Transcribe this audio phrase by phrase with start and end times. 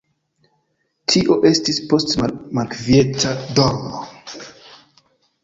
[1.13, 2.15] Tio estis post
[2.61, 4.03] malkvieta dormo.